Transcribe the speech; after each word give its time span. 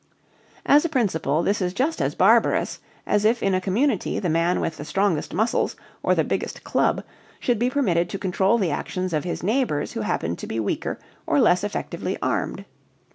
As 0.65 0.83
a 0.83 0.89
principle 0.89 1.43
this 1.43 1.61
is 1.61 1.75
just 1.75 2.01
as 2.01 2.15
barbarous 2.15 2.79
as 3.05 3.23
if 3.23 3.43
in 3.43 3.53
a 3.53 3.61
community 3.61 4.17
the 4.17 4.31
man 4.31 4.59
with 4.59 4.77
the 4.77 4.83
strongest 4.83 5.31
muscles 5.31 5.75
or 6.01 6.15
the 6.15 6.23
biggest 6.23 6.63
club 6.63 7.03
should 7.39 7.59
be 7.59 7.69
permitted 7.69 8.09
to 8.09 8.17
control 8.17 8.57
the 8.57 8.71
actions 8.71 9.13
of 9.13 9.25
his 9.25 9.43
neighbors 9.43 9.91
who 9.91 10.01
happened 10.01 10.39
to 10.39 10.47
be 10.47 10.59
weaker 10.59 10.97
or 11.27 11.39
less 11.39 11.63
effectively 11.63 12.17
armed. 12.19 12.65